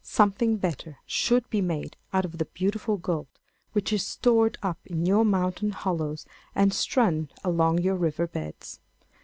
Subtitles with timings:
[0.03, 3.27] Something better should be made out of the beautiful gold
[3.73, 8.79] which is stored up in your mountain hollows and strewn along your river beds.